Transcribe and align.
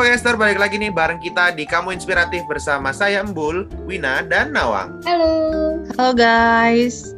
Halo 0.00 0.08
Vagaster, 0.16 0.32
balik 0.40 0.56
lagi 0.56 0.80
nih 0.80 0.88
bareng 0.88 1.20
kita 1.20 1.52
di 1.52 1.68
Kamu 1.68 1.92
Inspiratif 1.92 2.40
bersama 2.48 2.88
saya 2.88 3.20
Embul, 3.20 3.68
Wina, 3.84 4.24
dan 4.24 4.48
Nawang. 4.48 4.96
Halo. 5.04 5.76
Halo 5.92 6.16
guys. 6.16 7.12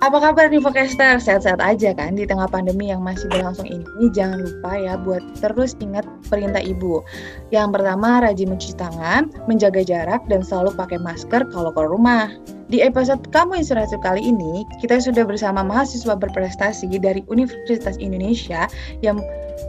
Apa 0.00 0.16
kabar 0.16 0.48
nih 0.48 0.64
Vagaster? 0.64 1.20
Sehat-sehat 1.20 1.60
aja 1.60 1.92
kan 1.92 2.16
di 2.16 2.24
tengah 2.24 2.48
pandemi 2.48 2.88
yang 2.88 3.04
masih 3.04 3.28
berlangsung 3.28 3.68
ini? 3.68 3.84
Jangan 4.16 4.48
lupa 4.48 4.72
ya 4.80 4.96
buat 4.96 5.20
terus 5.44 5.76
ingat 5.84 6.08
perintah 6.32 6.64
ibu. 6.64 7.04
Yang 7.52 7.76
pertama, 7.76 8.24
rajin 8.24 8.48
mencuci 8.48 8.80
tangan, 8.80 9.28
menjaga 9.44 9.84
jarak, 9.84 10.24
dan 10.32 10.40
selalu 10.40 10.72
pakai 10.72 11.04
masker 11.04 11.44
kalau 11.52 11.68
keluar 11.76 11.92
rumah. 11.92 12.32
Di 12.72 12.80
episode 12.80 13.28
Kamu 13.28 13.60
Inspiratif 13.60 14.00
kali 14.00 14.24
ini, 14.24 14.64
kita 14.80 15.04
sudah 15.04 15.28
bersama 15.28 15.60
mahasiswa 15.60 16.16
berprestasi 16.16 16.88
dari 16.96 17.20
Universitas 17.28 18.00
Indonesia 18.00 18.72
yang 19.04 19.20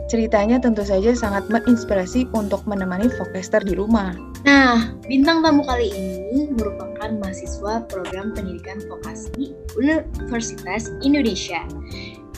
ceritanya 0.08 0.60
tentu 0.60 0.82
saja 0.86 1.12
sangat 1.16 1.48
menginspirasi 1.50 2.28
untuk 2.36 2.62
menemani 2.68 3.10
Vokester 3.18 3.62
di 3.64 3.74
rumah. 3.76 4.14
Nah, 4.44 4.92
bintang 5.08 5.40
tamu 5.40 5.64
kali 5.64 5.88
ini 5.90 6.52
merupakan 6.52 7.08
mahasiswa 7.20 7.84
program 7.88 8.36
pendidikan 8.36 8.80
vokasi 8.88 9.56
Universitas 9.76 10.92
Indonesia 11.00 11.64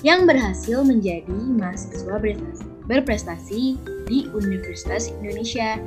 yang 0.05 0.29
berhasil 0.29 0.85
menjadi 0.85 1.35
mahasiswa 1.35 2.21
berprestasi 2.87 3.75
di 4.07 4.31
Universitas 4.31 5.11
Indonesia 5.11 5.83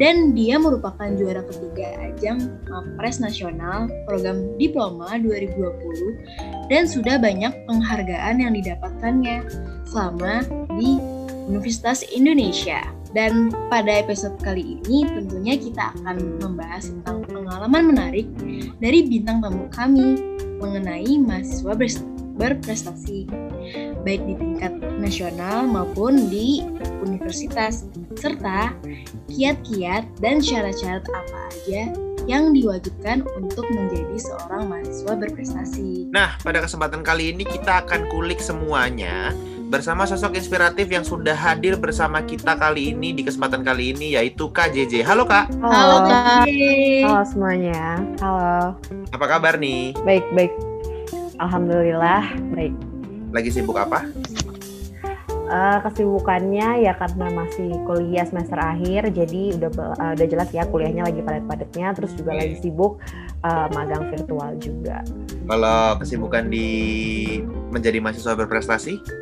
dan 0.00 0.32
dia 0.32 0.56
merupakan 0.56 1.12
juara 1.12 1.44
ketiga 1.44 1.92
ajang 2.08 2.56
Mapres 2.72 3.20
Nasional 3.20 3.92
program 4.08 4.56
Diploma 4.56 5.20
2020 5.20 6.72
dan 6.72 6.88
sudah 6.88 7.20
banyak 7.20 7.52
penghargaan 7.68 8.40
yang 8.40 8.56
didapatkannya 8.56 9.44
selama 9.90 10.46
di 10.78 11.02
Universitas 11.50 12.06
Indonesia. 12.14 12.80
Dan 13.10 13.50
pada 13.66 13.90
episode 13.90 14.38
kali 14.38 14.78
ini 14.78 15.02
tentunya 15.02 15.58
kita 15.58 15.90
akan 15.98 16.38
membahas 16.38 16.94
tentang 16.94 17.26
pengalaman 17.26 17.90
menarik 17.90 18.30
dari 18.78 19.02
bintang 19.02 19.42
tamu 19.42 19.66
kami 19.74 20.38
mengenai 20.62 21.18
mahasiswa 21.18 21.74
berprestasi 22.38 23.26
baik 24.06 24.22
di 24.24 24.34
tingkat 24.38 24.72
nasional 25.02 25.66
maupun 25.66 26.30
di 26.32 26.64
universitas 27.04 27.84
serta 28.16 28.72
kiat-kiat 29.28 30.06
dan 30.22 30.40
syarat-syarat 30.40 31.04
apa 31.10 31.38
aja 31.52 31.82
yang 32.28 32.52
diwajibkan 32.52 33.24
untuk 33.36 33.64
menjadi 33.72 34.16
seorang 34.20 34.68
mahasiswa 34.70 35.12
berprestasi. 35.18 36.12
Nah, 36.12 36.36
pada 36.44 36.62
kesempatan 36.62 37.00
kali 37.00 37.32
ini 37.32 37.42
kita 37.48 37.82
akan 37.84 38.06
kulik 38.12 38.38
semuanya 38.38 39.32
bersama 39.70 40.02
sosok 40.02 40.34
inspiratif 40.34 40.90
yang 40.90 41.06
sudah 41.06 41.38
hadir 41.38 41.78
bersama 41.78 42.18
kita 42.26 42.58
kali 42.58 42.90
ini 42.90 43.14
di 43.14 43.22
kesempatan 43.22 43.62
kali 43.62 43.94
ini 43.94 44.18
yaitu 44.18 44.50
Kak 44.50 44.74
JJ. 44.74 45.06
Halo 45.06 45.22
Kak. 45.30 45.46
Halo, 45.62 45.70
Halo 45.70 45.98
Kak. 46.10 46.46
Halo 47.06 47.22
semuanya. 47.22 48.02
Halo. 48.18 48.74
Apa 49.14 49.26
kabar 49.30 49.62
nih? 49.62 49.94
Baik, 50.02 50.26
baik. 50.34 50.50
Alhamdulillah, 51.38 52.34
baik. 52.50 52.74
Lagi 53.30 53.54
sibuk 53.54 53.78
apa? 53.78 54.10
Uh, 55.50 55.78
kesibukannya 55.86 56.86
ya 56.86 56.94
karena 56.94 57.26
masih 57.34 57.74
kuliah 57.82 58.22
semester 58.22 58.54
akhir 58.54 59.10
jadi 59.10 59.58
udah 59.58 59.70
uh, 59.98 60.12
udah 60.14 60.26
jelas 60.30 60.46
ya 60.54 60.62
kuliahnya 60.62 61.02
lagi 61.02 61.26
padat-padatnya 61.26 61.90
terus 61.90 62.14
juga 62.14 62.38
lagi 62.38 62.54
sibuk 62.62 63.02
uh, 63.42 63.66
magang 63.74 64.10
virtual 64.14 64.54
juga. 64.62 65.02
Kalau 65.50 65.98
kesibukan 65.98 66.46
di 66.46 66.68
menjadi 67.70 67.98
mahasiswa 67.98 68.38
berprestasi? 68.38 69.19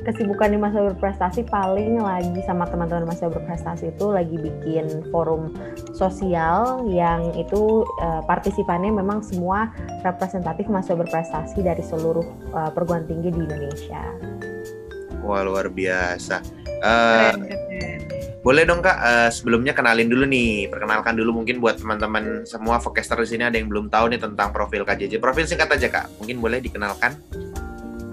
Kesibukan 0.00 0.48
di 0.52 0.58
masa 0.58 0.80
berprestasi 0.90 1.44
paling 1.48 2.00
lagi 2.00 2.40
sama 2.48 2.64
teman-teman 2.64 3.12
masa 3.12 3.28
berprestasi 3.28 3.92
itu 3.92 4.06
lagi 4.08 4.36
bikin 4.36 5.04
forum 5.12 5.52
sosial 5.92 6.88
yang 6.88 7.32
itu 7.36 7.84
uh, 8.00 8.24
partisipannya 8.24 8.90
memang 8.90 9.20
semua 9.20 9.68
representatif 10.00 10.66
masa 10.72 10.96
berprestasi 10.96 11.60
dari 11.60 11.84
seluruh 11.84 12.24
uh, 12.56 12.70
perguruan 12.72 13.04
tinggi 13.04 13.28
di 13.28 13.40
Indonesia. 13.44 14.02
Wah 15.20 15.44
luar 15.44 15.68
biasa. 15.68 16.40
Uh, 16.80 17.36
Boleh 18.40 18.64
dong 18.64 18.80
kak, 18.80 18.96
uh, 18.96 19.28
sebelumnya 19.28 19.76
kenalin 19.76 20.08
dulu 20.08 20.24
nih, 20.24 20.72
perkenalkan 20.72 21.12
dulu 21.12 21.44
mungkin 21.44 21.60
buat 21.60 21.76
teman-teman 21.76 22.48
semua 22.48 22.80
Vokester 22.80 23.20
di 23.20 23.28
sini 23.28 23.44
ada 23.44 23.60
yang 23.60 23.68
belum 23.68 23.92
tahu 23.92 24.16
nih 24.16 24.16
tentang 24.16 24.48
profil 24.48 24.80
KJJ. 24.88 25.20
Profil 25.20 25.44
singkat 25.44 25.68
aja 25.68 25.92
kak, 25.92 26.08
mungkin 26.16 26.40
boleh 26.40 26.64
dikenalkan? 26.64 27.20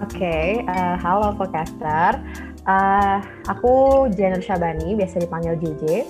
Oke, 0.08 0.24
okay, 0.24 0.64
uh, 0.64 0.72
eh, 0.72 0.96
halo 1.04 1.36
podcaster. 1.36 2.16
Uh, 2.64 3.20
aku 3.44 4.08
Jenner 4.16 4.40
Syabani, 4.40 4.96
biasa 4.96 5.20
dipanggil 5.20 5.60
JJ. 5.60 6.08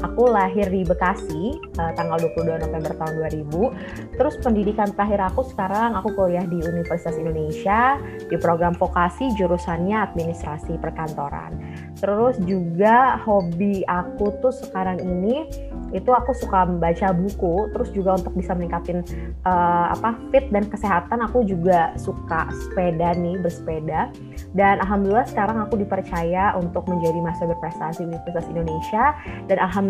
Aku 0.00 0.32
lahir 0.32 0.64
di 0.72 0.80
Bekasi 0.80 1.60
uh, 1.76 1.92
tanggal 1.92 2.16
22 2.32 2.56
November 2.56 2.92
tahun 2.96 3.14
2000. 3.20 4.16
Terus 4.16 4.34
pendidikan 4.40 4.88
terakhir 4.96 5.20
aku 5.28 5.44
sekarang 5.52 5.92
aku 5.92 6.16
kuliah 6.16 6.44
di 6.48 6.56
Universitas 6.64 7.20
Indonesia 7.20 8.00
di 8.24 8.36
program 8.40 8.72
vokasi 8.72 9.28
jurusannya 9.36 10.00
administrasi 10.00 10.80
perkantoran. 10.80 11.60
Terus 12.00 12.40
juga 12.48 13.20
hobi 13.28 13.84
aku 13.84 14.32
tuh 14.40 14.56
sekarang 14.56 15.04
ini 15.04 15.44
itu 15.90 16.10
aku 16.14 16.30
suka 16.38 16.66
membaca 16.70 17.10
buku 17.10 17.66
terus 17.74 17.90
juga 17.90 18.14
untuk 18.14 18.30
bisa 18.38 18.54
meningkatin 18.54 19.02
uh, 19.42 19.90
apa 19.90 20.14
fit 20.30 20.46
dan 20.54 20.62
kesehatan 20.70 21.18
aku 21.18 21.42
juga 21.42 21.90
suka 21.98 22.46
sepeda 22.54 23.10
nih 23.18 23.34
bersepeda 23.42 24.14
dan 24.54 24.78
alhamdulillah 24.78 25.26
sekarang 25.26 25.58
aku 25.58 25.82
dipercaya 25.82 26.54
untuk 26.54 26.86
menjadi 26.86 27.18
mahasiswa 27.18 27.50
berprestasi 27.50 28.06
Universitas 28.06 28.46
Indonesia 28.46 29.04
dan 29.50 29.58
alhamdulillah 29.58 29.89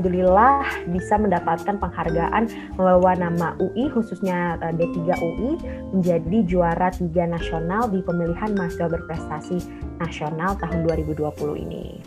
bisa 0.91 1.15
mendapatkan 1.21 1.77
penghargaan 1.77 2.49
membawa 2.77 3.12
nama 3.19 3.49
UI 3.61 3.93
khususnya 3.93 4.56
uh, 4.65 4.72
D3 4.72 4.97
UI 5.21 5.50
menjadi 5.93 6.38
juara 6.49 6.88
tiga 6.94 7.28
nasional 7.28 7.88
di 7.93 8.00
pemilihan 8.00 8.56
mahasiswa 8.56 8.89
berprestasi 8.89 9.59
nasional 10.00 10.56
tahun 10.59 10.89
2020 10.89 11.65
ini. 11.69 12.00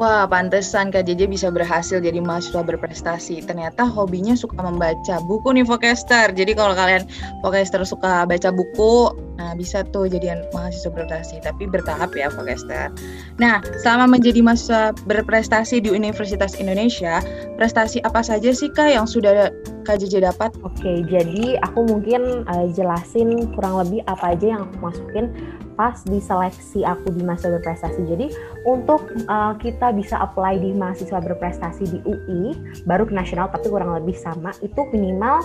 Wah, 0.00 0.24
pantesan 0.24 0.88
Kak 0.88 1.04
JJ 1.04 1.28
bisa 1.28 1.52
berhasil 1.52 2.00
jadi 2.00 2.24
mahasiswa 2.24 2.64
berprestasi. 2.64 3.44
Ternyata 3.44 3.84
hobinya 3.84 4.32
suka 4.32 4.56
membaca 4.64 5.20
buku 5.28 5.52
nih 5.52 5.68
Vokester. 5.68 6.32
Jadi 6.32 6.56
kalau 6.56 6.72
kalian 6.72 7.04
Vokester 7.44 7.84
suka 7.84 8.24
baca 8.24 8.48
buku, 8.48 9.12
nah 9.40 9.56
bisa 9.56 9.80
tuh 9.88 10.04
jadi 10.04 10.44
mahasiswa 10.52 10.92
berprestasi. 10.92 11.40
Tapi 11.40 11.64
bertahap 11.64 12.12
ya 12.12 12.28
Vokester. 12.28 12.92
Nah, 13.40 13.64
selama 13.80 14.20
menjadi 14.20 14.44
mahasiswa 14.44 14.92
berprestasi 15.08 15.80
di 15.80 15.88
Universitas 15.88 16.52
Indonesia, 16.60 17.24
prestasi 17.56 18.04
apa 18.04 18.20
saja 18.20 18.52
sih 18.52 18.68
Kak 18.68 18.92
yang 18.92 19.08
sudah 19.08 19.48
Kak 19.88 19.96
JJ 20.04 20.28
dapat? 20.28 20.52
Oke, 20.60 21.08
jadi 21.08 21.56
aku 21.64 21.88
mungkin 21.88 22.44
uh, 22.44 22.68
jelasin 22.76 23.48
kurang 23.56 23.80
lebih 23.80 24.04
apa 24.04 24.36
aja 24.36 24.46
yang 24.56 24.68
aku 24.68 24.92
masukin 24.92 25.32
pas 25.80 25.96
di 26.04 26.20
seleksi 26.20 26.84
aku 26.84 27.08
di 27.16 27.24
mahasiswa 27.24 27.56
berprestasi. 27.56 28.04
Jadi 28.04 28.26
untuk 28.68 29.08
uh, 29.32 29.56
kita 29.56 29.96
bisa 29.96 30.20
apply 30.20 30.60
di 30.60 30.76
mahasiswa 30.76 31.16
berprestasi 31.24 31.88
di 31.88 31.98
UI 32.04 32.52
baru 32.84 33.08
ke 33.08 33.14
nasional 33.16 33.48
tapi 33.48 33.72
kurang 33.72 33.96
lebih 33.96 34.12
sama 34.12 34.52
itu 34.60 34.80
minimal 34.92 35.40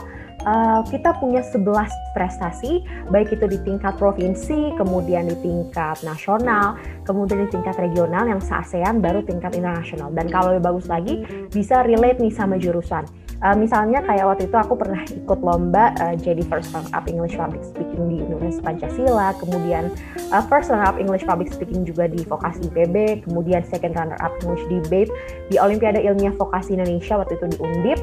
uh, 0.47 0.81
kita 0.89 1.15
punya 1.21 1.39
11 1.43 1.63
prestasi 2.17 2.81
baik 3.11 3.31
itu 3.31 3.45
di 3.45 3.59
tingkat 3.63 3.84
provinsi, 3.93 4.73
kemudian 4.73 5.29
di 5.29 5.37
tingkat 5.45 6.01
nasional, 6.01 6.81
kemudian 7.05 7.45
di 7.45 7.53
tingkat 7.53 7.77
regional 7.77 8.25
yang 8.25 8.41
se-ASEAN 8.41 9.03
baru 9.03 9.21
tingkat 9.21 9.53
internasional. 9.53 10.09
Dan 10.09 10.25
kalau 10.33 10.57
lebih 10.57 10.65
bagus 10.65 10.89
lagi 10.89 11.21
bisa 11.53 11.85
relate 11.85 12.17
nih 12.17 12.33
sama 12.33 12.57
jurusan. 12.57 13.05
Uh, 13.43 13.51
misalnya 13.51 13.99
kayak 14.07 14.25
waktu 14.25 14.47
itu 14.47 14.55
aku 14.55 14.79
pernah 14.79 15.03
ikut 15.11 15.39
lomba 15.43 15.91
uh, 15.99 16.15
jadi 16.15 16.39
first 16.47 16.71
runner 16.71 16.87
up 16.95 17.03
English 17.05 17.35
Public 17.35 17.67
Speaking 17.67 18.07
di 18.07 18.17
Universitas 18.23 18.63
Pancasila, 18.63 19.35
kemudian 19.35 19.91
uh, 20.31 20.41
first 20.47 20.71
runner 20.71 20.87
up 20.87 20.95
English 20.95 21.27
Public 21.27 21.51
Speaking 21.51 21.83
juga 21.83 22.07
di 22.07 22.23
Vokasi 22.23 22.71
IPB, 22.71 23.27
kemudian 23.27 23.61
second 23.67 23.91
runner 23.99 24.15
up 24.23 24.31
English 24.39 24.63
Debate 24.71 25.11
di 25.51 25.59
Olimpiade 25.59 25.99
Ilmiah 25.99 26.31
Vokasi 26.39 26.79
Indonesia 26.79 27.19
waktu 27.19 27.35
itu 27.35 27.45
di 27.51 27.57
Undip 27.59 27.99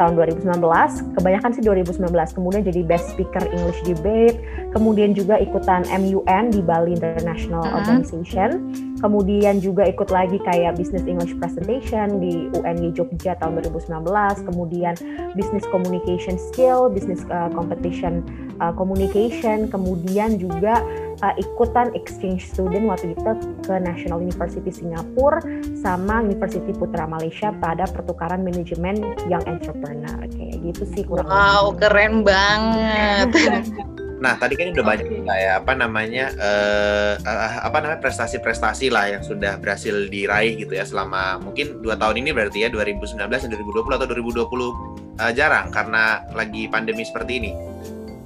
tahun 0.00 0.16
2019. 0.16 0.64
Kebanyakan 1.12 1.50
sih 1.52 1.62
2019. 1.62 2.08
Kemudian 2.32 2.62
jadi 2.64 2.80
Best 2.80 3.12
Speaker 3.12 3.44
English 3.52 3.84
Debate, 3.84 4.40
kemudian 4.70 5.14
juga 5.14 5.38
ikutan 5.38 5.86
MUN 5.90 6.54
di 6.54 6.60
Bali 6.62 6.94
International 6.94 7.62
uh 7.62 7.70
-huh. 7.70 7.78
Organization 7.82 8.90
kemudian 9.00 9.58
juga 9.58 9.88
ikut 9.88 10.12
lagi 10.12 10.36
kayak 10.44 10.76
Business 10.76 11.02
English 11.08 11.32
Presentation 11.40 12.20
di 12.20 12.52
UNY 12.52 12.92
Jogja 12.92 13.34
tahun 13.40 13.64
2019, 13.64 14.46
kemudian 14.46 14.94
Business 15.34 15.64
Communication 15.72 16.36
Skill, 16.36 16.92
Business 16.92 17.24
uh, 17.32 17.48
Competition 17.50 18.22
uh, 18.60 18.70
Communication, 18.76 19.72
kemudian 19.72 20.36
juga 20.36 20.84
uh, 21.24 21.34
ikutan 21.40 21.90
exchange 21.96 22.44
student 22.52 22.86
waktu 22.86 23.16
itu 23.16 23.32
ke 23.64 23.74
National 23.80 24.20
University 24.20 24.68
Singapura 24.68 25.40
sama 25.80 26.20
University 26.20 26.70
Putra 26.76 27.08
Malaysia 27.08 27.56
pada 27.58 27.88
pertukaran 27.88 28.44
manajemen 28.44 29.00
Young 29.32 29.42
Entrepreneur 29.48 30.20
kayak 30.28 30.60
gitu 30.60 30.84
sih 30.92 31.02
kurang 31.08 31.26
Wow, 31.26 31.72
lebih. 31.72 31.88
keren 31.88 32.14
banget. 32.22 33.32
Nah, 34.20 34.36
tadi 34.36 34.52
kan 34.52 34.76
udah 34.76 34.84
banyak 34.84 35.06
okay. 35.08 35.24
ya 35.24 35.64
apa 35.64 35.72
namanya 35.72 36.28
uh, 36.36 37.16
uh, 37.24 37.64
apa 37.64 37.80
namanya 37.80 38.00
prestasi-prestasi 38.04 38.92
lah 38.92 39.16
yang 39.16 39.24
sudah 39.24 39.56
berhasil 39.56 40.12
diraih 40.12 40.60
gitu 40.60 40.76
ya 40.76 40.84
selama 40.84 41.40
mungkin 41.40 41.80
dua 41.80 41.96
tahun 41.96 42.20
ini 42.20 42.36
berarti 42.36 42.64
ya 42.64 42.68
2019 42.68 43.16
dan 43.16 43.48
2020 43.48 43.96
atau 43.96 44.06
2020 44.12 44.44
uh, 44.44 45.32
jarang 45.32 45.72
karena 45.72 46.20
lagi 46.36 46.68
pandemi 46.68 47.00
seperti 47.08 47.32
ini. 47.40 47.52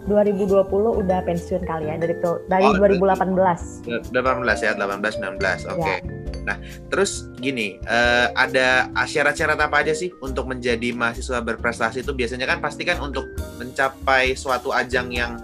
2020 0.04 0.68
udah 1.00 1.24
pensiun 1.24 1.64
kali 1.64 1.88
ya 1.88 1.96
dari 1.96 2.18
dari 2.50 2.66
oh, 2.68 2.76
2018. 2.76 4.12
18 4.12 4.12
ya, 4.60 4.72
18 4.76 5.00
19. 5.00 5.72
Oke. 5.72 5.80
Okay. 5.80 5.98
Ya. 6.04 6.24
Nah, 6.44 6.60
terus 6.92 7.32
gini, 7.40 7.80
uh, 7.88 8.28
ada 8.36 8.92
syarat-syarat 9.08 9.56
apa 9.56 9.80
aja 9.80 9.96
sih 9.96 10.12
untuk 10.20 10.44
menjadi 10.44 10.92
mahasiswa 10.92 11.40
berprestasi 11.40 12.04
itu 12.04 12.12
biasanya 12.12 12.44
kan 12.44 12.60
pasti 12.60 12.84
kan 12.84 13.00
untuk 13.00 13.24
mencapai 13.56 14.36
suatu 14.36 14.68
ajang 14.76 15.08
yang 15.08 15.40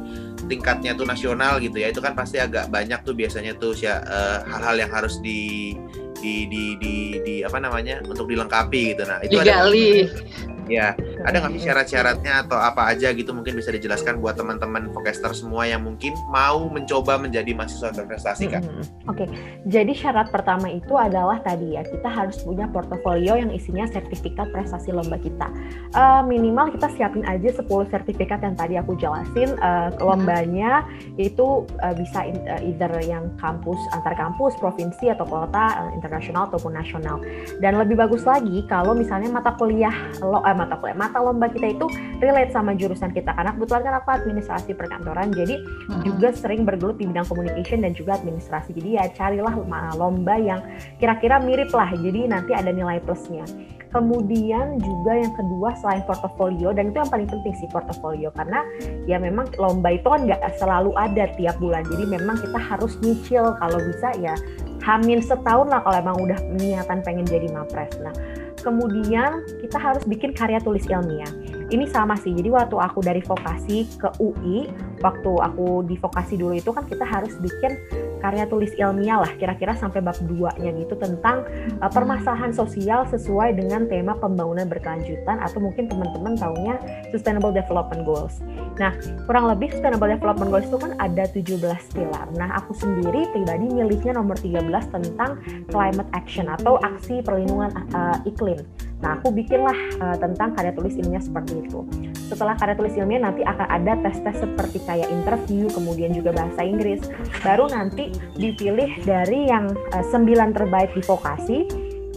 tingkatnya 0.51 0.99
tuh 0.99 1.07
nasional 1.07 1.63
gitu 1.63 1.79
ya 1.79 1.95
itu 1.95 2.03
kan 2.03 2.19
pasti 2.19 2.43
agak 2.43 2.67
banyak 2.69 2.99
tuh 3.07 3.15
biasanya 3.15 3.55
tuh 3.55 3.73
ya 3.79 4.03
hal-hal 4.51 4.77
yang 4.83 4.91
harus 4.91 5.23
di 5.23 5.79
di 6.21 6.45
di 6.51 6.65
di, 6.77 6.95
di 7.25 7.35
apa 7.41 7.57
namanya 7.63 8.05
untuk 8.05 8.29
dilengkapi 8.29 8.95
gitu. 8.95 9.03
Nah 9.09 9.23
itu 9.25 9.41
digali. 9.41 10.05
ada, 10.05 10.29
Ya, 10.71 10.95
ada 11.25 11.37
nggak 11.41 11.53
sih 11.57 11.63
syarat-syaratnya 11.69 12.33
atau 12.47 12.59
apa 12.59 12.91
aja 12.91 13.13
gitu 13.13 13.31
mungkin 13.37 13.57
bisa 13.59 13.71
dijelaskan 13.75 14.19
buat 14.21 14.37
teman-teman 14.39 14.89
Vokester 14.93 15.33
semua 15.37 15.69
yang 15.69 15.85
mungkin 15.85 16.17
mau 16.33 16.69
mencoba 16.71 17.21
menjadi 17.21 17.53
mahasiswa 17.53 17.93
berprestasi 17.93 18.45
kan? 18.49 18.63
Hmm, 18.65 18.85
Oke, 19.11 19.25
okay. 19.25 19.29
jadi 19.67 19.93
syarat 19.93 20.33
pertama 20.33 20.71
itu 20.71 20.95
adalah 20.97 21.43
tadi 21.45 21.77
ya 21.77 21.83
kita 21.85 22.09
harus 22.09 22.41
punya 22.41 22.71
portofolio 22.71 23.37
yang 23.37 23.51
isinya 23.53 23.85
sertifikat 23.91 24.49
prestasi 24.55 24.95
lomba 24.95 25.19
kita. 25.21 25.49
Uh, 25.93 26.23
minimal 26.25 26.73
kita 26.73 26.89
siapin 26.97 27.27
aja 27.27 27.51
10 27.61 27.67
sertifikat 27.91 28.41
yang 28.41 28.57
tadi 28.57 28.75
aku 28.79 28.97
jelasin. 28.97 29.57
Uh, 29.61 29.93
lombanya 30.01 30.87
itu 31.19 31.67
uh, 31.83 31.95
bisa 31.95 32.25
in, 32.25 32.39
uh, 32.47 32.61
either 32.63 32.91
yang 33.05 33.29
kampus 33.37 33.79
antar 33.93 34.15
kampus, 34.15 34.55
provinsi 34.57 35.11
atau 35.11 35.27
kota, 35.27 35.87
uh, 35.87 35.91
internasional 35.93 36.49
ataupun 36.49 36.73
nasional. 36.77 37.19
Dan 37.59 37.77
lebih 37.77 37.99
bagus 37.99 38.23
lagi 38.25 38.63
kalau 38.71 38.95
misalnya 38.95 39.29
mata 39.29 39.53
kuliah 39.59 39.95
lo, 40.23 40.41
uh, 40.41 40.57
mata 40.57 40.79
kuliah 40.79 40.97
mata 41.11 41.19
lomba 41.27 41.51
kita 41.51 41.75
itu 41.75 41.91
relate 42.23 42.55
sama 42.55 42.79
jurusan 42.79 43.11
kita 43.11 43.35
karena 43.35 43.51
kebetulan 43.59 43.83
kan 43.83 43.95
aku 43.99 44.09
administrasi 44.15 44.71
perkantoran 44.79 45.35
jadi 45.35 45.59
hmm. 45.59 46.07
juga 46.07 46.31
sering 46.31 46.63
bergelut 46.63 47.03
di 47.03 47.11
bidang 47.11 47.27
communication 47.27 47.83
dan 47.83 47.91
juga 47.99 48.15
administrasi 48.23 48.71
jadi 48.79 48.89
ya 49.03 49.05
carilah 49.19 49.55
lomba 49.99 50.39
yang 50.39 50.63
kira-kira 51.03 51.43
mirip 51.43 51.75
lah 51.75 51.91
jadi 51.91 52.31
nanti 52.31 52.55
ada 52.55 52.71
nilai 52.71 53.03
plusnya 53.03 53.43
Kemudian 53.91 54.79
juga 54.79 55.19
yang 55.19 55.35
kedua 55.35 55.75
selain 55.83 56.07
portofolio 56.07 56.71
dan 56.71 56.95
itu 56.95 57.03
yang 57.03 57.11
paling 57.11 57.27
penting 57.27 57.55
sih 57.59 57.67
portofolio 57.75 58.31
karena 58.39 58.63
ya 59.11 59.19
memang 59.19 59.51
lomba 59.59 59.91
itu 59.91 60.07
kan 60.07 60.31
nggak 60.31 60.39
selalu 60.63 60.95
ada 60.95 61.27
tiap 61.35 61.59
bulan. 61.59 61.83
Jadi 61.91 62.07
memang 62.07 62.39
kita 62.39 62.55
harus 62.55 62.95
nyicil 63.03 63.51
kalau 63.59 63.83
bisa 63.83 64.15
ya 64.23 64.39
hamin 64.87 65.19
setahun 65.19 65.67
lah 65.67 65.83
kalau 65.83 65.97
emang 65.99 66.17
udah 66.23 66.39
niatan 66.55 67.03
pengen 67.03 67.27
jadi 67.27 67.51
mapres. 67.51 67.91
Nah 67.99 68.15
kemudian 68.61 69.45
kita 69.61 69.77
harus 69.81 70.05
bikin 70.07 70.33
karya 70.37 70.61
tulis 70.61 70.85
ilmiah. 70.87 71.29
Ini 71.71 71.87
sama 71.89 72.19
sih, 72.19 72.35
jadi 72.35 72.51
waktu 72.51 72.77
aku 72.77 72.99
dari 73.03 73.23
vokasi 73.23 73.87
ke 73.99 74.11
UI, 74.19 74.71
waktu 75.01 75.33
aku 75.39 75.87
di 75.87 75.95
vokasi 75.97 76.35
dulu 76.37 76.59
itu 76.59 76.71
kan 76.75 76.85
kita 76.85 77.07
harus 77.07 77.35
bikin 77.39 77.79
karya 78.21 78.45
tulis 78.47 78.71
ilmiah 78.77 79.19
lah, 79.25 79.33
kira-kira 79.41 79.73
sampai 79.75 80.05
bab 80.05 80.17
2-nya 80.21 80.71
gitu 80.77 80.95
tentang 81.01 81.49
uh, 81.81 81.91
permasalahan 81.91 82.53
sosial 82.53 83.09
sesuai 83.09 83.57
dengan 83.57 83.89
tema 83.89 84.15
pembangunan 84.21 84.69
berkelanjutan 84.69 85.41
atau 85.41 85.59
mungkin 85.59 85.89
teman-teman 85.89 86.37
taunya 86.37 86.77
Sustainable 87.11 87.51
Development 87.51 88.05
Goals. 88.05 88.45
Nah, 88.79 88.95
kurang 89.25 89.49
lebih 89.49 89.73
Sustainable 89.73 90.13
Development 90.13 90.49
Goals 90.53 90.69
itu 90.69 90.79
kan 90.79 90.93
ada 91.01 91.25
17 91.27 91.97
pilar. 91.97 92.27
Nah, 92.37 92.61
aku 92.61 92.77
sendiri 92.77 93.27
pribadi 93.33 93.67
milihnya 93.67 94.15
nomor 94.15 94.37
13 94.37 94.69
tentang 94.93 95.41
climate 95.73 96.11
action 96.13 96.47
atau 96.47 96.77
aksi 96.85 97.25
perlindungan 97.25 97.73
uh, 97.97 98.21
iklim. 98.29 98.61
Nah, 99.01 99.17
aku 99.17 99.33
bikinlah 99.33 99.77
uh, 100.01 100.17
tentang 100.21 100.53
karya 100.53 100.73
tulis 100.77 100.93
ilmiah 101.01 101.25
seperti 101.25 101.65
itu. 101.65 101.81
Setelah 102.29 102.55
karya 102.61 102.77
tulis 102.77 102.95
ilmiah 103.01 103.25
nanti 103.25 103.41
akan 103.41 103.67
ada 103.67 103.97
tes-tes 104.05 104.45
seperti 104.45 104.79
kayak 104.85 105.09
interview, 105.09 105.73
kemudian 105.73 106.13
juga 106.13 106.37
bahasa 106.37 106.61
Inggris. 106.61 107.01
Baru 107.41 107.67
nanti 107.73 108.13
dipilih 108.37 109.01
dari 109.09 109.49
yang 109.49 109.73
uh, 109.97 110.05
sembilan 110.05 110.53
terbaik 110.53 110.93
di 110.93 111.03
vokasi, 111.05 111.59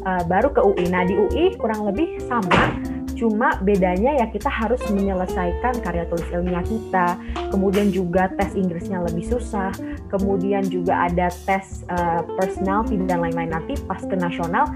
uh, 0.04 0.24
baru 0.28 0.52
ke 0.52 0.60
UI. 0.60 0.86
Nah, 0.92 1.08
di 1.08 1.16
UI 1.16 1.56
kurang 1.56 1.88
lebih 1.88 2.20
sama, 2.28 2.76
cuma 3.16 3.56
bedanya 3.64 4.20
ya 4.20 4.28
kita 4.28 4.52
harus 4.52 4.84
menyelesaikan 4.92 5.80
karya 5.80 6.04
tulis 6.12 6.28
ilmiah 6.36 6.66
kita, 6.68 7.16
kemudian 7.48 7.96
juga 7.96 8.28
tes 8.36 8.52
Inggrisnya 8.60 9.00
lebih 9.08 9.24
susah, 9.24 9.72
kemudian 10.12 10.68
juga 10.68 11.08
ada 11.08 11.32
tes 11.48 11.88
uh, 11.88 12.28
personality 12.36 13.00
dan 13.08 13.24
lain-lain 13.24 13.56
nanti 13.56 13.80
pas 13.88 14.04
ke 14.04 14.20
nasional 14.20 14.68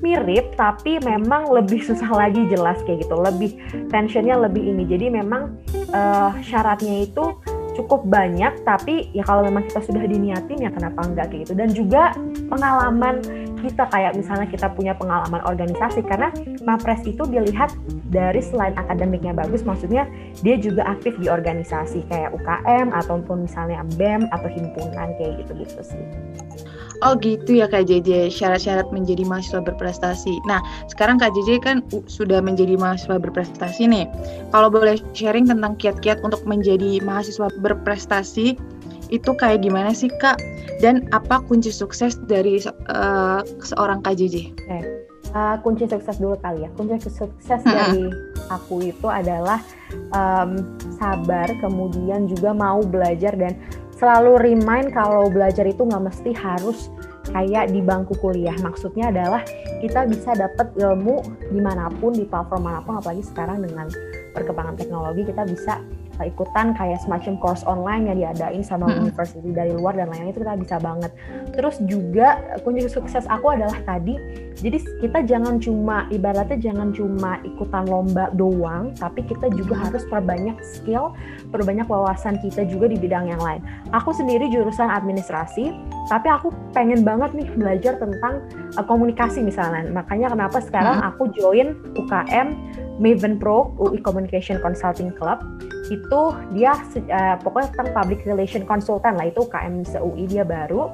mirip 0.00 0.56
tapi 0.56 0.98
memang 1.02 1.48
lebih 1.52 1.80
susah 1.84 2.08
lagi 2.12 2.44
jelas 2.48 2.80
kayak 2.84 3.06
gitu. 3.06 3.16
Lebih 3.16 3.56
tensionnya 3.92 4.36
lebih 4.36 4.62
ini. 4.62 4.84
Jadi 4.88 5.06
memang 5.12 5.56
uh, 5.92 6.32
syaratnya 6.42 7.06
itu 7.06 7.36
cukup 7.76 8.08
banyak 8.08 8.64
tapi 8.64 9.12
ya 9.12 9.20
kalau 9.28 9.44
memang 9.44 9.68
kita 9.68 9.84
sudah 9.84 10.00
diniatin 10.08 10.64
ya 10.64 10.72
kenapa 10.72 11.04
enggak 11.04 11.28
kayak 11.28 11.48
gitu. 11.48 11.54
Dan 11.54 11.68
juga 11.72 12.16
pengalaman 12.48 13.20
kita 13.60 13.88
kayak 13.92 14.16
misalnya 14.16 14.46
kita 14.48 14.72
punya 14.72 14.96
pengalaman 14.96 15.42
organisasi. 15.44 16.00
Karena 16.04 16.32
Mapres 16.64 17.04
itu 17.04 17.24
dilihat 17.28 17.72
dari 18.08 18.40
selain 18.40 18.72
akademiknya 18.78 19.34
bagus 19.36 19.66
maksudnya 19.66 20.08
dia 20.40 20.56
juga 20.56 20.86
aktif 20.86 21.18
di 21.18 21.28
organisasi 21.28 22.06
kayak 22.08 22.32
UKM 22.36 22.94
ataupun 22.94 23.44
misalnya 23.44 23.82
BEM 23.98 24.30
atau 24.30 24.48
himpunan 24.48 25.12
kayak 25.18 25.44
gitu-gitu 25.44 25.80
sih. 25.82 26.04
Oh 27.04 27.12
gitu 27.20 27.60
ya 27.60 27.68
Kak 27.68 27.88
JJ, 27.90 28.32
syarat-syarat 28.32 28.88
menjadi 28.88 29.26
mahasiswa 29.28 29.60
berprestasi. 29.60 30.40
Nah, 30.48 30.64
sekarang 30.88 31.20
Kak 31.20 31.36
JJ 31.36 31.60
kan 31.60 31.76
sudah 32.08 32.40
menjadi 32.40 32.78
mahasiswa 32.80 33.20
berprestasi 33.20 33.84
nih. 33.84 34.06
Kalau 34.54 34.72
boleh 34.72 34.96
sharing 35.12 35.44
tentang 35.44 35.76
kiat-kiat 35.76 36.24
untuk 36.24 36.40
menjadi 36.48 37.04
mahasiswa 37.04 37.52
berprestasi, 37.60 38.56
itu 39.12 39.30
kayak 39.36 39.62
gimana 39.62 39.92
sih 39.92 40.08
Kak? 40.22 40.40
Dan 40.80 41.08
apa 41.12 41.40
kunci 41.44 41.72
sukses 41.72 42.20
dari 42.28 42.60
uh, 42.92 43.40
seorang 43.60 44.00
Kak 44.00 44.16
JJ? 44.16 44.56
Okay. 44.56 44.82
Uh, 45.34 45.52
eh, 45.52 45.56
kunci 45.60 45.84
sukses 45.84 46.16
dulu 46.16 46.36
kali 46.40 46.64
ya. 46.64 46.70
Kunci 46.80 46.96
sukses 47.12 47.60
hmm. 47.60 47.72
dari 47.72 48.04
aku 48.48 48.80
itu 48.88 49.06
adalah 49.10 49.60
um, 50.16 50.56
sabar, 50.96 51.50
kemudian 51.60 52.30
juga 52.30 52.56
mau 52.56 52.80
belajar 52.80 53.36
dan 53.36 53.56
selalu 53.96 54.32
remind 54.52 54.92
kalau 54.92 55.28
belajar 55.32 55.64
itu 55.64 55.82
nggak 55.82 56.04
mesti 56.04 56.30
harus 56.36 56.92
kayak 57.32 57.72
di 57.72 57.80
bangku 57.82 58.14
kuliah. 58.20 58.54
Maksudnya 58.60 59.10
adalah 59.10 59.42
kita 59.82 60.06
bisa 60.06 60.36
dapat 60.36 60.70
ilmu 60.78 61.24
di 61.50 61.60
mana 61.60 61.90
pun, 61.90 62.14
di 62.14 62.24
platform 62.28 62.62
mana 62.64 62.80
pun, 62.84 63.00
apalagi 63.00 63.24
sekarang 63.24 63.64
dengan 63.64 63.88
perkembangan 64.36 64.76
teknologi 64.76 65.24
kita 65.26 65.42
bisa 65.48 65.80
ikutan 66.24 66.72
kayak 66.72 67.02
semacam 67.02 67.34
course 67.42 67.66
online 67.68 68.08
yang 68.08 68.16
diadain 68.22 68.62
sama 68.64 68.88
hmm. 68.88 69.04
university 69.04 69.50
dari 69.52 69.74
luar 69.76 69.98
dan 69.98 70.08
lain-lain 70.08 70.32
itu 70.32 70.40
kita 70.40 70.56
bisa 70.56 70.76
banget. 70.80 71.12
Terus 71.52 71.76
juga 71.84 72.40
kunci 72.64 72.88
sukses 72.88 73.28
aku 73.28 73.52
adalah 73.52 73.76
tadi, 73.84 74.16
jadi 74.56 74.80
kita 75.04 75.28
jangan 75.28 75.60
cuma 75.60 76.08
ibaratnya 76.08 76.56
jangan 76.56 76.94
cuma 76.96 77.36
ikutan 77.44 77.84
lomba 77.84 78.32
doang, 78.32 78.96
tapi 78.96 79.20
kita 79.28 79.52
juga 79.52 79.76
harus 79.76 80.06
perbanyak 80.08 80.56
skill, 80.64 81.12
perbanyak 81.52 81.84
wawasan 81.84 82.40
kita 82.40 82.64
juga 82.64 82.88
di 82.88 82.96
bidang 82.96 83.28
yang 83.28 83.42
lain. 83.42 83.60
Aku 83.92 84.16
sendiri 84.16 84.48
jurusan 84.48 84.88
administrasi, 84.88 85.76
tapi 86.08 86.28
aku 86.32 86.54
pengen 86.72 87.04
banget 87.04 87.34
nih 87.36 87.48
belajar 87.58 87.98
tentang 88.00 88.40
uh, 88.78 88.84
komunikasi 88.86 89.42
misalnya. 89.42 89.90
Makanya 89.92 90.32
kenapa 90.32 90.62
sekarang 90.62 91.02
hmm. 91.02 91.08
aku 91.12 91.22
join 91.36 91.76
UKM 91.98 92.54
Maven 92.96 93.36
Pro 93.36 93.76
UI 93.76 94.00
Communication 94.00 94.56
Consulting 94.64 95.12
Club 95.12 95.44
itu 95.88 96.22
dia 96.54 96.72
uh, 97.10 97.36
pokoknya 97.40 97.68
tentang 97.74 97.90
public 97.94 98.20
relation 98.26 98.62
consultant 98.66 99.16
lah. 99.18 99.30
Itu 99.30 99.48
se 99.86 99.98
UI 99.98 100.26
dia 100.26 100.42
baru. 100.42 100.90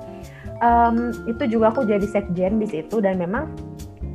Um, 0.63 1.11
itu 1.27 1.59
juga 1.59 1.75
aku 1.75 1.83
jadi 1.89 2.07
sekjen 2.07 2.63
di 2.63 2.67
situ. 2.71 3.03
Dan 3.03 3.19
memang 3.19 3.51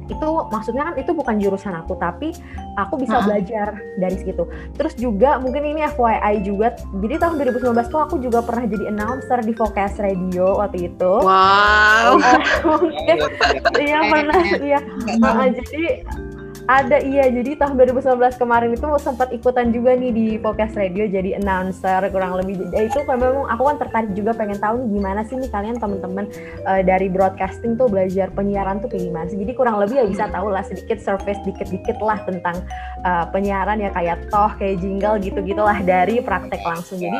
itu 0.07 0.29
maksudnya 0.47 0.87
kan 0.87 0.95
itu 0.95 1.11
bukan 1.11 1.35
jurusan 1.35 1.75
aku 1.75 1.99
tapi 1.99 2.31
aku 2.79 2.95
bisa 2.95 3.19
belajar 3.27 3.75
dari 3.99 4.15
situ. 4.15 4.47
Terus 4.79 4.95
juga 4.95 5.35
mungkin 5.35 5.67
ini 5.67 5.83
FYI 5.83 6.47
juga. 6.47 6.79
Jadi 7.03 7.15
tahun 7.19 7.35
2019 7.43 7.91
tuh 7.91 8.01
aku 8.01 8.15
juga 8.23 8.39
pernah 8.39 8.63
jadi 8.71 8.87
announcer 8.87 9.43
di 9.43 9.51
Focus 9.51 9.99
Radio 9.99 10.63
waktu 10.63 10.95
itu. 10.95 11.11
Wow. 11.19 12.23
Iya 13.77 13.99
pernah 14.07 14.41
iya. 14.63 14.79
Jadi 15.51 15.83
Ada 16.67 16.99
iya, 16.99 17.31
jadi 17.31 17.55
tahun 17.55 17.79
2019 17.79 18.43
kemarin 18.43 18.75
itu 18.75 18.83
sempat 18.99 19.31
ikutan 19.31 19.71
juga 19.71 19.95
nih 19.95 20.11
di 20.11 20.27
podcast 20.35 20.75
radio 20.75 21.07
jadi 21.07 21.39
announcer 21.39 22.03
kurang 22.11 22.35
lebih. 22.35 22.59
Jadi 22.59 22.91
itu 22.91 23.07
kan 23.07 23.23
memang 23.23 23.47
aku 23.47 23.71
kan 23.71 23.77
tertarik 23.79 24.11
juga 24.11 24.35
pengen 24.35 24.59
tahu 24.59 24.83
nih 24.83 24.99
gimana 24.99 25.23
sih 25.23 25.39
nih 25.39 25.47
kalian 25.47 25.79
teman-teman 25.79 26.27
uh, 26.67 26.83
dari 26.83 27.07
broadcasting 27.07 27.79
tuh 27.79 27.87
belajar 27.87 28.27
penyiaran 28.35 28.83
tuh 28.83 28.91
kayak 28.91 29.07
gimana 29.07 29.25
sih. 29.31 29.39
Jadi 29.39 29.51
kurang 29.55 29.79
lebih 29.79 29.95
ya 29.95 30.05
bisa 30.11 30.27
tahu 30.27 30.51
lah 30.51 30.63
sedikit 30.67 30.99
surface 30.99 31.39
dikit-dikit 31.47 32.03
lah 32.03 32.19
tentang 32.27 32.59
uh, 33.07 33.23
penyiaran 33.31 33.79
ya 33.79 33.87
kayak 33.95 34.27
toh 34.27 34.51
kayak 34.59 34.83
jingle 34.83 35.15
gitu-gitulah 35.23 35.79
dari 35.87 36.19
praktek 36.19 36.59
langsung. 36.67 36.99
Jadi 36.99 37.15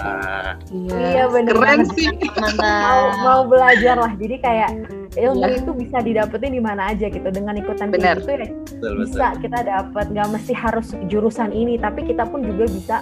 iya, 0.76 1.24
iya 1.24 1.24
bener 1.32 1.56
keren 1.56 1.88
sih. 1.96 2.12
mau, 2.60 3.02
mau 3.24 3.42
belajar 3.48 3.96
lah. 3.96 4.12
Jadi 4.12 4.36
kayak 4.44 4.97
ilmu 5.16 5.48
ya. 5.48 5.58
itu 5.62 5.72
bisa 5.72 5.98
didapetin 6.04 6.52
di 6.58 6.62
mana 6.62 6.92
aja 6.92 7.08
gitu 7.08 7.30
dengan 7.32 7.56
ikutan 7.56 7.94
Bener. 7.94 8.20
gitu 8.20 8.30
ya 8.34 8.50
betul, 8.50 8.94
bisa 9.06 9.26
betul. 9.32 9.42
kita 9.48 9.60
dapat 9.64 10.06
nggak 10.12 10.30
mesti 10.34 10.54
harus 10.54 10.88
jurusan 11.08 11.50
ini 11.56 11.80
tapi 11.80 12.04
kita 12.04 12.28
pun 12.28 12.44
juga 12.44 12.66
bisa 12.68 12.98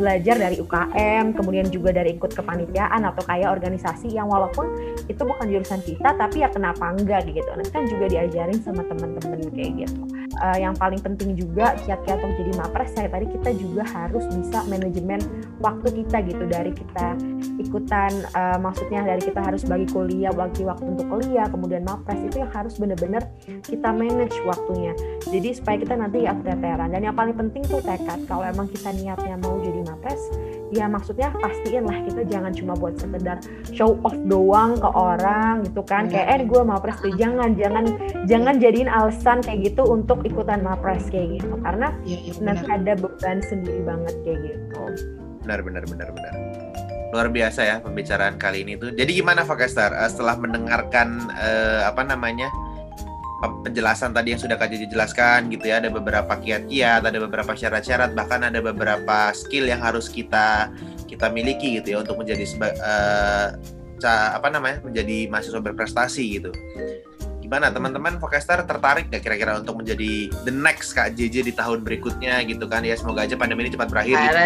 belajar 0.00 0.40
dari 0.40 0.56
UKM, 0.56 1.36
kemudian 1.36 1.68
juga 1.68 1.92
dari 1.92 2.16
ikut 2.16 2.32
kepanitiaan 2.32 3.04
atau 3.04 3.20
kayak 3.28 3.52
organisasi 3.52 4.16
yang 4.16 4.32
walaupun 4.32 4.64
itu 5.12 5.20
bukan 5.20 5.46
jurusan 5.52 5.84
kita, 5.84 6.16
tapi 6.16 6.40
ya 6.40 6.48
kenapa 6.48 6.96
enggak 6.96 7.28
gitu. 7.28 7.44
Nanti 7.52 7.68
kan 7.68 7.84
juga 7.84 8.08
diajarin 8.08 8.58
sama 8.64 8.80
teman-teman 8.88 9.44
kayak 9.52 9.84
gitu. 9.84 10.00
Uh, 10.38 10.54
yang 10.62 10.78
paling 10.78 11.02
penting 11.02 11.34
juga 11.34 11.74
kiat-kiat 11.82 12.22
untuk 12.22 12.38
jadi 12.38 12.52
mapres 12.54 12.94
saya 12.94 13.10
tadi 13.10 13.26
kita 13.34 13.50
juga 13.58 13.82
harus 13.82 14.22
bisa 14.30 14.62
manajemen 14.70 15.18
waktu 15.58 16.02
kita 16.02 16.22
gitu. 16.22 16.44
Dari 16.46 16.70
kita 16.70 17.18
ikutan 17.58 18.12
uh, 18.38 18.54
maksudnya 18.62 19.02
dari 19.02 19.18
kita 19.26 19.42
harus 19.42 19.66
bagi 19.66 19.90
kuliah 19.90 20.30
bagi 20.30 20.62
waktu 20.62 20.86
untuk 20.86 21.06
kuliah 21.10 21.50
kemudian 21.50 21.82
mapres 21.82 22.22
itu 22.22 22.46
yang 22.46 22.50
harus 22.54 22.78
benar-benar 22.78 23.26
kita 23.66 23.90
manage 23.90 24.38
waktunya. 24.46 24.94
Jadi 25.26 25.50
supaya 25.50 25.76
kita 25.82 25.94
nanti 25.98 26.22
ya 26.22 26.32
keteteran. 26.38 26.94
Dan 26.94 27.10
yang 27.10 27.16
paling 27.18 27.34
penting 27.34 27.66
tuh 27.66 27.82
tekad. 27.82 28.22
Kalau 28.30 28.46
emang 28.46 28.70
kita 28.70 28.94
niatnya 28.94 29.34
mau 29.42 29.58
jadi 29.58 29.82
mapres 29.82 30.22
ya 30.70 30.86
maksudnya 30.86 31.34
pastiin 31.34 31.82
lah 31.82 31.98
kita 32.06 32.22
jangan 32.30 32.54
cuma 32.54 32.78
buat 32.78 32.94
sekedar 32.94 33.42
show 33.74 33.98
off 34.06 34.14
doang 34.30 34.78
ke 34.78 34.86
orang 34.86 35.66
gitu 35.66 35.82
kan. 35.82 36.06
Kayak 36.06 36.26
eh 36.38 36.40
gue 36.46 36.62
mapres 36.62 37.02
tuh 37.02 37.10
jangan 37.18 37.58
jangan 37.58 37.84
jangan 38.30 38.54
jadiin 38.62 38.86
alasan 38.86 39.42
kayak 39.42 39.74
gitu 39.74 39.82
untuk 39.90 40.19
ikutan 40.24 40.60
mapres 40.64 41.08
kayak 41.08 41.40
gitu. 41.40 41.56
Karena 41.62 41.92
ya, 42.04 42.18
ya, 42.20 42.32
nanti 42.42 42.66
ada 42.68 42.92
beban 42.96 43.38
sendiri 43.46 43.80
banget 43.84 44.14
kayak 44.24 44.38
gitu. 44.44 44.80
Benar 45.44 45.60
benar 45.64 45.84
benar 45.88 46.08
benar. 46.12 46.34
Luar 47.10 47.28
biasa 47.28 47.60
ya 47.66 47.76
pembicaraan 47.82 48.38
kali 48.38 48.62
ini 48.62 48.78
tuh. 48.78 48.94
Jadi 48.94 49.10
gimana 49.18 49.42
Fakestar 49.42 49.90
uh, 49.92 50.06
setelah 50.06 50.38
mendengarkan 50.38 51.26
uh, 51.34 51.90
apa 51.90 52.06
namanya 52.06 52.48
penjelasan 53.40 54.12
tadi 54.12 54.36
yang 54.36 54.40
sudah 54.40 54.60
Kak 54.60 54.68
Jeje 54.68 54.84
jelaskan 54.84 55.48
gitu 55.48 55.72
ya 55.72 55.80
ada 55.80 55.88
beberapa 55.88 56.36
kiat-kiat 56.36 57.00
ada 57.00 57.18
beberapa 57.24 57.56
syarat-syarat 57.56 58.12
bahkan 58.12 58.44
ada 58.44 58.60
beberapa 58.60 59.32
skill 59.32 59.64
yang 59.64 59.80
harus 59.80 60.12
kita 60.12 60.68
kita 61.08 61.32
miliki 61.32 61.80
gitu 61.80 61.96
ya 61.96 61.98
untuk 62.04 62.20
menjadi 62.20 62.44
uh, 62.60 63.56
apa 64.36 64.48
namanya 64.52 64.84
menjadi 64.84 65.28
mahasiswa 65.32 65.60
berprestasi 65.60 66.24
gitu 66.36 66.52
gimana 67.50 67.66
teman-teman 67.74 68.14
Vokestar 68.22 68.62
tertarik 68.62 69.10
gak 69.10 69.26
kira-kira 69.26 69.58
untuk 69.58 69.82
menjadi 69.82 70.30
the 70.46 70.54
next 70.54 70.94
Kak 70.94 71.18
JJ 71.18 71.50
di 71.50 71.50
tahun 71.50 71.82
berikutnya 71.82 72.46
gitu 72.46 72.70
kan 72.70 72.86
ya 72.86 72.94
semoga 72.94 73.26
aja 73.26 73.34
pandemi 73.34 73.66
ini 73.66 73.74
cepat 73.74 73.90
berakhir 73.90 74.14
gitu. 74.22 74.38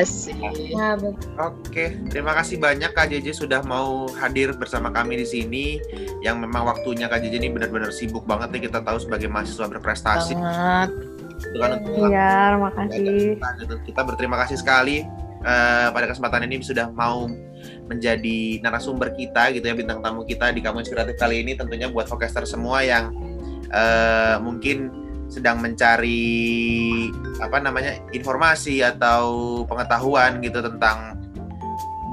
Ya, 0.73 0.97
Oke, 1.37 2.01
terima 2.09 2.33
kasih 2.33 2.57
banyak 2.57 2.97
Kak 2.97 3.13
JJ 3.13 3.37
sudah 3.37 3.61
mau 3.61 4.09
hadir 4.17 4.57
bersama 4.57 4.89
kami 4.89 5.21
di 5.21 5.29
sini 5.29 5.85
yang 6.25 6.41
memang 6.41 6.65
waktunya 6.65 7.05
Kak 7.05 7.21
JJ 7.21 7.45
ini 7.45 7.53
benar-benar 7.53 7.93
sibuk 7.93 8.25
banget 8.25 8.57
nih 8.57 8.73
kita 8.73 8.81
tahu 8.81 8.97
sebagai 8.97 9.29
mahasiswa 9.29 9.69
berprestasi. 9.69 10.33
Banget. 10.41 10.91
Itu 11.45 11.57
kan 11.61 11.71
Iya, 11.85 12.57
terima 12.57 12.71
kasih. 12.73 13.37
Kita, 13.37 13.75
kita 13.85 14.01
berterima 14.01 14.37
kasih 14.41 14.57
sekali 14.57 15.05
uh, 15.45 15.93
pada 15.93 16.09
kesempatan 16.09 16.49
ini 16.49 16.65
sudah 16.65 16.89
mau 16.97 17.29
menjadi 17.87 18.61
narasumber 18.65 19.13
kita 19.13 19.53
gitu 19.57 19.65
ya 19.65 19.75
bintang 19.77 20.01
tamu 20.01 20.25
kita 20.25 20.51
di 20.53 20.61
kamu 20.65 20.83
inspiratif 20.83 21.17
kali 21.17 21.45
ini 21.45 21.57
tentunya 21.59 21.91
buat 21.91 22.09
forecaster 22.09 22.45
semua 22.49 22.81
yang 22.85 23.13
uh, 23.71 24.41
mungkin 24.41 25.05
sedang 25.33 25.59
mencari 25.59 27.11
apa 27.41 27.59
namanya 27.59 27.99
informasi 28.13 28.85
atau 28.85 29.63
pengetahuan 29.67 30.39
gitu 30.45 30.61
tentang 30.63 31.19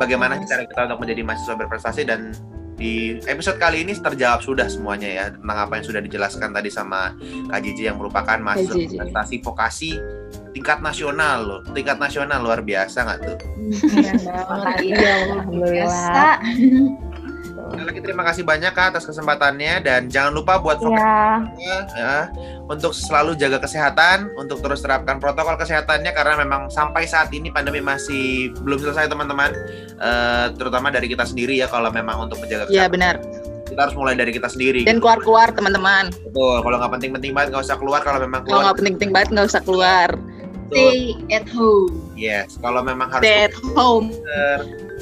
bagaimana 0.02 0.42
cara 0.42 0.66
kita 0.66 0.90
untuk 0.90 1.06
menjadi 1.06 1.22
mahasiswa 1.22 1.56
berprestasi. 1.60 2.02
Dan 2.08 2.34
di 2.82 3.22
episode 3.30 3.62
kali 3.62 3.86
ini 3.86 3.94
terjawab 3.94 4.42
sudah 4.42 4.66
semuanya 4.66 5.06
ya 5.06 5.26
tentang 5.30 5.58
apa 5.70 5.78
yang 5.78 5.86
sudah 5.86 6.02
dijelaskan 6.02 6.50
tadi 6.50 6.74
sama 6.74 7.14
Kak 7.54 7.62
Jiji 7.62 7.86
yang 7.86 8.02
merupakan 8.02 8.42
mahasiswa 8.42 8.74
prestasi 8.74 9.36
vokasi 9.46 9.92
tingkat 10.52 10.80
nasional 10.84 11.38
loh. 11.44 11.62
Tingkat 11.72 11.98
nasional 11.98 12.40
luar 12.44 12.62
biasa 12.62 12.98
nggak 13.08 13.20
tuh? 13.26 13.38
Iya 14.82 15.42
biasa. 15.48 16.44
Sekali 17.72 17.88
lagi 17.88 18.02
terima 18.04 18.24
kasih 18.28 18.44
banyak 18.44 18.72
Kak 18.76 18.96
atas 18.96 19.08
kesempatannya. 19.08 19.80
Dan 19.84 20.12
jangan 20.12 20.36
lupa 20.36 20.60
buat 20.60 20.84
ya. 20.84 21.48
ya 21.96 22.18
untuk 22.68 22.92
selalu 22.92 23.36
jaga 23.40 23.64
kesehatan, 23.64 24.32
untuk 24.36 24.60
terus 24.60 24.84
terapkan 24.84 25.20
protokol 25.20 25.56
kesehatannya 25.56 26.12
karena 26.12 26.36
memang 26.40 26.68
sampai 26.68 27.08
saat 27.08 27.32
ini 27.32 27.52
pandemi 27.52 27.80
masih 27.80 28.52
belum 28.64 28.80
selesai 28.80 29.08
teman-teman, 29.12 29.52
uh, 30.00 30.52
terutama 30.56 30.92
dari 30.92 31.08
kita 31.12 31.24
sendiri 31.28 31.60
ya 31.60 31.68
kalau 31.68 31.92
memang 31.92 32.28
untuk 32.28 32.40
menjaga 32.40 32.68
iya, 32.68 32.88
kesehatan. 32.88 32.88
Iya 32.88 32.88
benar 32.92 33.51
kita 33.72 33.88
harus 33.88 33.96
mulai 33.96 34.14
dari 34.20 34.36
kita 34.36 34.52
sendiri. 34.52 34.84
Dan 34.84 35.00
keluar-keluar 35.00 35.56
teman-teman. 35.56 36.12
Betul. 36.28 36.58
Kalau 36.60 36.76
nggak 36.76 36.92
penting-penting 37.00 37.32
banget 37.32 37.48
nggak 37.56 37.64
usah 37.64 37.78
keluar. 37.80 38.04
Kalau 38.04 38.20
memang 38.20 38.44
keluar. 38.44 38.52
Kalau 38.52 38.64
nggak 38.68 38.78
penting-penting 38.84 39.12
banget 39.16 39.30
nggak 39.32 39.48
usah 39.48 39.62
keluar. 39.64 40.10
Stay 40.72 41.20
at 41.32 41.48
home. 41.52 41.96
Yes. 42.16 42.60
Kalau 42.60 42.84
memang 42.84 43.08
harus 43.12 43.24
stay 43.24 43.48
at 43.48 43.56
home. 43.76 44.12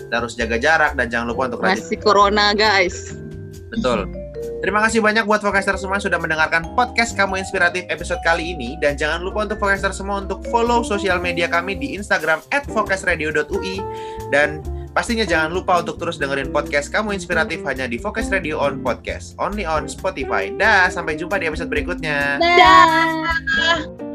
harus 0.09 0.33
jaga 0.33 0.57
jarak 0.57 0.97
dan 0.97 1.05
jangan 1.09 1.33
lupa 1.33 1.53
untuk 1.53 1.61
rajin. 1.61 1.85
Masih 1.85 1.97
corona 2.01 2.57
guys. 2.57 3.13
Betul. 3.69 4.09
Terima 4.59 4.83
kasih 4.83 4.99
banyak 4.99 5.23
buat 5.23 5.39
Vocaster 5.39 5.77
semua 5.79 6.03
sudah 6.03 6.19
mendengarkan 6.19 6.75
podcast 6.75 7.15
Kamu 7.15 7.39
Inspiratif 7.39 7.88
episode 7.88 8.19
kali 8.27 8.51
ini. 8.57 8.75
Dan 8.81 8.99
jangan 8.99 9.23
lupa 9.23 9.47
untuk 9.47 9.61
Vocaster 9.61 9.95
semua 9.95 10.19
untuk 10.19 10.43
follow 10.51 10.83
sosial 10.83 11.21
media 11.21 11.47
kami 11.47 11.79
di 11.79 11.95
Instagram 11.95 12.43
at 12.51 12.67
Dan 14.33 14.59
Pastinya 14.89 15.24
jangan 15.24 15.53
lupa 15.53 15.86
untuk 15.86 16.01
terus 16.01 16.17
dengerin 16.17 16.50
podcast 16.50 16.89
Kamu 16.89 17.13
Inspiratif 17.13 17.62
hanya 17.63 17.86
di 17.86 18.01
Focus 18.01 18.34
Radio 18.34 18.58
on 18.58 18.81
Podcast, 18.81 19.38
only 19.38 19.63
on 19.63 19.86
Spotify. 19.86 20.50
Dah, 20.50 20.89
sampai 20.89 21.13
jumpa 21.13 21.38
di 21.38 21.46
episode 21.46 21.69
berikutnya. 21.69 22.41
Dah. 22.41 24.09